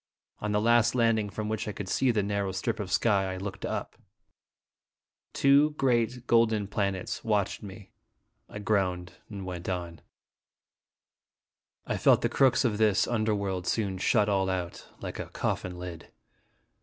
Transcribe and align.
On 0.39 0.51
the 0.51 0.59
last 0.59 0.95
landing 0.95 1.29
from 1.29 1.47
which 1.47 1.67
I 1.67 1.71
could 1.71 1.87
see 1.87 2.09
the 2.09 2.23
narrow 2.23 2.51
strip 2.53 2.79
of 2.79 2.91
sky, 2.91 3.31
I 3.31 3.37
looked 3.37 3.63
up. 3.65 3.97
Two 5.31 5.75
great 5.77 6.25
golden 6.25 6.65
planets 6.67 7.23
watched 7.23 7.57
SEtye 7.61 7.67
Dramatic 7.67 7.85
in 7.85 7.85
iHg 7.85 7.85
iDestinjj. 7.85 8.49
137 8.49 8.49
me. 8.49 8.49
I 8.49 8.65
groaned 8.65 9.13
and 9.29 9.45
went 9.45 9.69
on. 9.69 10.01
I 11.85 11.97
felt 11.97 12.21
the 12.23 12.29
crooks 12.29 12.65
of 12.65 12.79
this 12.79 13.07
under 13.07 13.35
world 13.35 13.67
soon 13.67 13.99
shut 13.99 14.27
all 14.27 14.49
out, 14.49 14.87
like 15.01 15.19
a 15.19 15.27
coffin 15.29 15.77
lid. 15.77 16.11